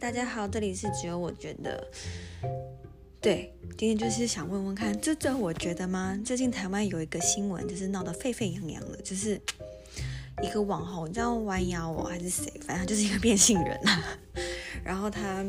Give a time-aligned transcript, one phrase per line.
[0.00, 1.86] 大家好，这里是只有我觉得。
[3.20, 6.18] 对，今天就是想问问看，这这我觉得吗？
[6.24, 9.38] 最近台湾有一个新闻，就是闹得沸沸扬扬的，就是
[10.42, 12.50] 一个网红，你知道弯腰哦，还是谁？
[12.62, 14.18] 反正就是一个变性人啊。
[14.82, 15.44] 然后他。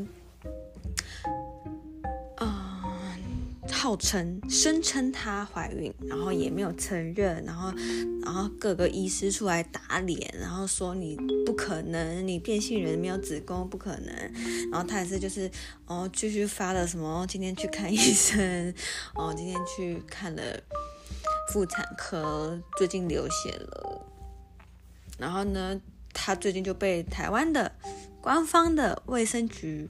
[3.82, 7.74] 号称声称她怀孕，然后也没有承认，然后
[8.24, 14.16] 然后各个医师出来打脸，然后说你不可能，你变性人没有子宫不可能，
[14.72, 15.50] 然后她也是就是
[15.88, 18.72] 哦继续发了什么今天去看医生，
[19.16, 20.44] 哦今天去看了
[21.52, 24.06] 妇产科，最近流血了，
[25.18, 25.82] 然后呢，
[26.14, 27.72] 她最近就被台湾的
[28.22, 29.90] 官方的卫生局，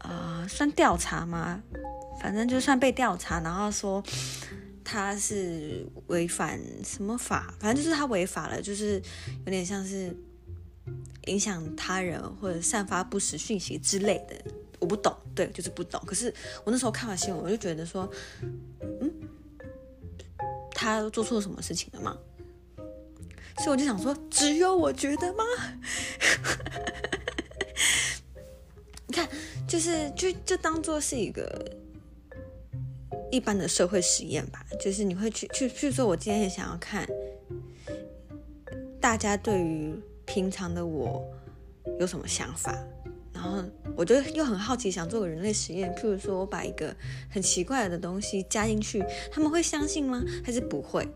[0.00, 1.62] 呃算调查吗？
[2.20, 4.02] 反正就算被调查，然后说
[4.84, 9.00] 他是违反什么法，反正就是他违法了，就是
[9.46, 10.14] 有点像是
[11.26, 14.36] 影响他人或者散发不实讯息之类的，
[14.78, 15.98] 我不懂，对，就是不懂。
[16.06, 16.32] 可是
[16.64, 18.10] 我那时候看完新闻，我就觉得说，
[19.00, 19.10] 嗯，
[20.72, 22.16] 他做错什么事情了吗？
[23.58, 25.44] 所以我就想说，只有我觉得吗？
[29.10, 29.28] 你看，
[29.66, 31.76] 就是就就当做是一个。
[33.32, 37.06] 一般的社会实验吧，就是你会去去去说，我今天也想要看
[39.00, 39.94] 大家对于
[40.24, 41.24] 平常的我
[42.00, 42.76] 有什么想法，
[43.32, 43.62] 然后
[43.96, 46.92] 我就又很好奇，想做个人类实验，譬如说我把一个
[47.28, 50.24] 很奇怪的东西加进去，他们会相信吗？
[50.44, 51.06] 还是不会？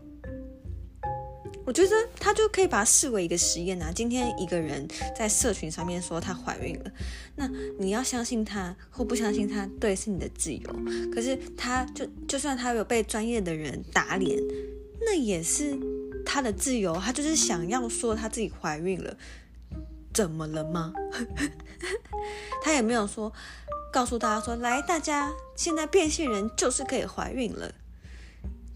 [1.65, 3.91] 我觉得他就可以把它视为一个实验呐。
[3.93, 6.91] 今天一个人在社群上面说她怀孕了，
[7.35, 7.49] 那
[7.79, 10.75] 你要相信他或不相信他，对，是你的自由。
[11.11, 14.39] 可是他就就算他有被专业的人打脸，
[15.01, 15.75] 那也是
[16.25, 16.95] 他的自由。
[16.95, 19.17] 他就是想要说他自己怀孕了，
[20.13, 20.93] 怎么了吗？
[22.63, 23.33] 他也没有说
[23.91, 27.73] 告诉大家说，来，大家现在变性人就是可以怀孕了。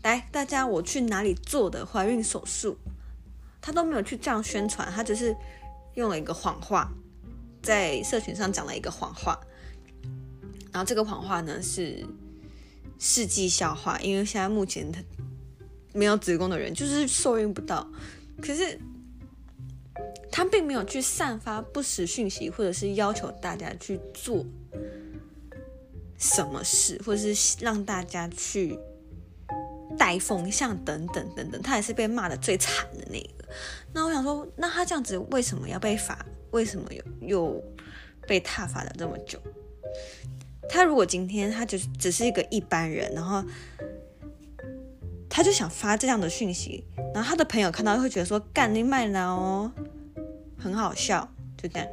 [0.04, 2.78] 来，大家，我去哪里做的怀孕手术？
[3.62, 5.36] 他都没有去这样宣传，他只是
[5.96, 6.90] 用了一个谎话，
[7.62, 9.38] 在社群上讲了一个谎话。
[10.72, 12.06] 然后这个谎话呢是
[12.98, 15.04] 世纪笑话，因为现在目前他
[15.92, 17.86] 没有子宫的人就是受孕不到。
[18.42, 18.80] 可是
[20.32, 24.46] 他并没有去散发不实讯息，或者是要求大家去做
[26.18, 28.80] 什么事，或者是让大家去。
[30.00, 33.46] 带风向等等等等，他也是被骂的最惨的那个。
[33.94, 36.26] 那我想说，那他这样子为什么要被罚？
[36.52, 37.64] 为什么又又
[38.26, 39.38] 被踏罚了这么久？
[40.70, 43.44] 他如果今天他就只是一个一般人，然后
[45.30, 49.72] 他就想发这样的讯息，然后他的朋友看到会觉得说干你卖了哦，
[50.58, 51.88] 很好笑，就这样。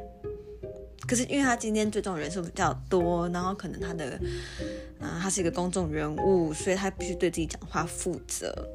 [1.05, 4.19] 可是因为他今天追踪人数比较多，然后可能他的，
[4.99, 8.67] 啊，他是一个公众人物，所以他必须对自己讲话负责。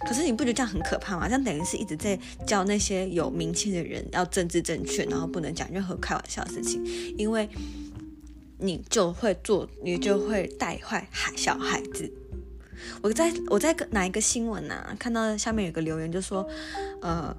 [0.00, 1.26] 可是你不觉得这样很可怕吗？
[1.28, 6.84] 这样等于是一直在教那些有名气的人要政治正确，然后不能讲任何开玩笑的事情，
[7.16, 7.48] 因为
[8.58, 12.12] 你就会做，你就会带坏孩小孩子。
[13.00, 14.94] 我在我在哪一个新闻啊？
[14.98, 16.46] 看到下面有个留言就说，
[17.00, 17.34] 呃。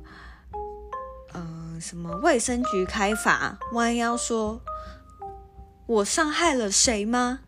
[1.84, 3.60] 什么卫生局开罚？
[3.74, 4.62] 弯腰说
[5.86, 7.42] ：“我伤害了谁吗？”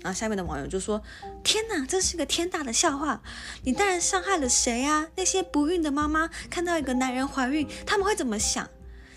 [0.00, 1.02] 然后下面的网友就说
[1.44, 3.20] ：“天哪，这是个天大的笑话！
[3.62, 5.08] 你当然伤害了谁啊？
[5.16, 8.66] 那些不孕的妈妈看到一个男人怀孕，他们会怎么想？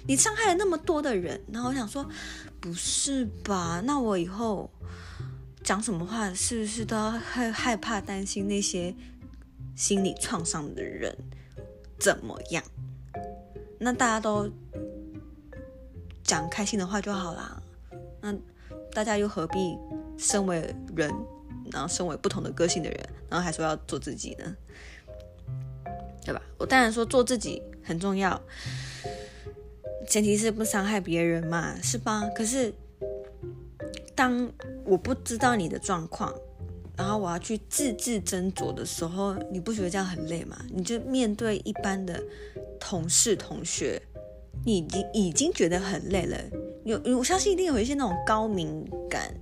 [0.05, 2.05] 你伤害了那么多的人。”然后我想说
[2.59, 3.81] ：“不是吧？
[3.85, 4.69] 那我以后
[5.63, 8.93] 讲什么话，是不是都要害害怕、担心那些
[9.77, 11.17] 心理创伤的人
[11.97, 12.61] 怎么样？”
[13.79, 14.49] 那大家都
[16.23, 17.61] 讲开心的话就好啦。
[18.21, 18.35] 那
[18.91, 19.77] 大家又何必
[20.17, 21.13] 身为人，
[21.71, 24.55] 然后身为不同的个性的人，然后还说要做自己呢？
[26.25, 26.41] 对吧？
[26.57, 28.41] 我当然说做自己很重要，
[30.07, 32.23] 前提是不伤害别人嘛，是吧？
[32.35, 32.73] 可是
[34.13, 34.51] 当
[34.83, 36.33] 我不知道你的状况，
[36.97, 40.57] 然后我要去字字斟酌的时候，你不觉得这样很累吗？
[40.73, 42.21] 你就面对一般的。
[42.79, 43.99] 同事、同学，
[44.63, 46.37] 你已经已经觉得很累了。
[46.85, 49.33] 有，我相信一定有一些那种高敏感，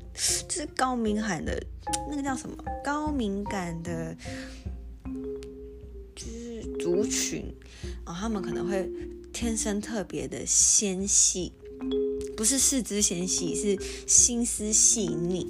[0.48, 1.62] 就是高敏感的，
[2.10, 2.56] 那个叫什么？
[2.84, 4.16] 高敏感的，
[6.16, 7.54] 就是族群
[8.06, 8.90] 啊，他们可能会
[9.34, 11.52] 天生特别的纤细，
[12.38, 13.78] 不是四肢纤细，是
[14.08, 15.46] 心思细腻。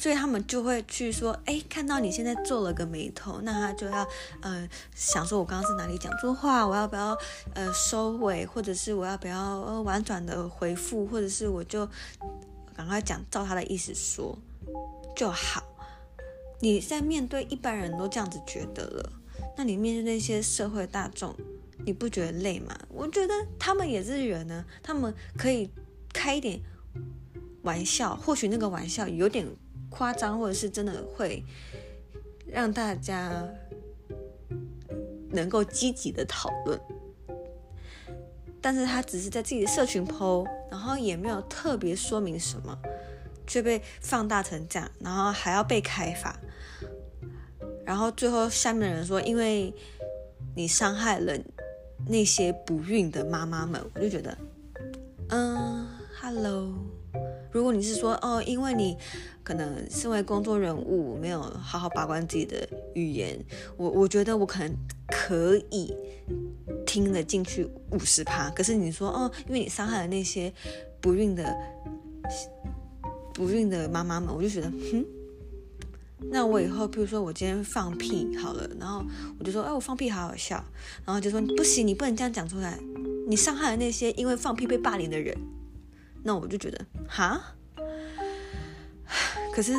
[0.00, 4.06] 所以他们就会去说，哎，看到你现在皱了个眉头，那他就要
[4.40, 7.14] 呃想说，我刚刚是哪里讲错话，我要不要
[7.52, 11.86] 呃收尾，或者是我要不要呃婉转的回复，或者是我就
[12.74, 14.38] 赶快讲照他的意思说
[15.14, 15.62] 就好。
[16.60, 19.12] 你在面对一般人都这样子觉得了，
[19.58, 21.36] 那你面对那些社会大众，
[21.84, 22.74] 你不觉得累吗？
[22.88, 25.70] 我觉得他们也是人呢，他们可以
[26.10, 26.58] 开一点
[27.64, 29.46] 玩笑，或许那个玩笑有点
[29.90, 31.44] 夸张，或者是真的会
[32.46, 33.46] 让大家
[35.30, 36.80] 能够积极的讨论，
[38.60, 42.78] 但是他只是在自己的社群 PO，然后也没有特别说明什么。
[43.46, 46.38] 却被放大成这样，然后还要被开发，
[47.84, 49.74] 然后最后下面的人说，因为
[50.54, 51.36] 你伤害了
[52.06, 54.38] 那些不孕的妈妈们，我就觉得，
[55.30, 55.84] 嗯
[56.20, 56.72] ，Hello，
[57.52, 58.96] 如果你是说哦，因为你
[59.42, 63.38] 可能身为工作人物没有好好把关自己的语言，
[63.76, 64.74] 我我觉得我可能
[65.08, 65.94] 可以
[66.86, 70.52] 听得进去五十趴，可是你说哦，因为你伤害了那些
[71.00, 71.56] 不孕的。
[73.32, 75.04] 不孕的妈妈们，我就觉得，哼，
[76.30, 79.02] 那我以后，比如说我今天放屁好了，然后
[79.38, 80.62] 我就说，哎，我放屁好好笑，
[81.06, 82.78] 然后就说不行，你不能这样讲出来，
[83.28, 85.34] 你伤害了那些因为放屁被霸凌的人，
[86.22, 87.40] 那我就觉得，哈，
[89.54, 89.78] 可是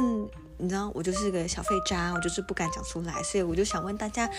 [0.57, 4.29] 你知道，我就是个小废渣，我就是不敢讲出来，所以我就想问大家，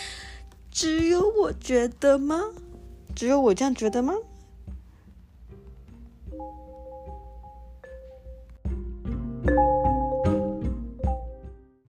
[0.70, 2.40] 只有我觉得吗？
[3.14, 4.14] 只有我这样觉得吗